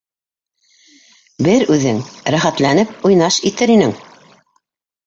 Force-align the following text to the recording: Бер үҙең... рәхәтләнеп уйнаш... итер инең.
Бер 1.49 1.67
үҙең... 1.75 2.01
рәхәтләнеп 2.37 3.07
уйнаш... 3.11 3.43
итер 3.53 3.77
инең. 3.79 3.97